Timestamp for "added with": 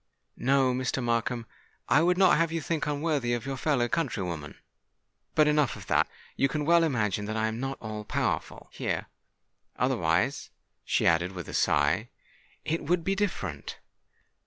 11.05-11.47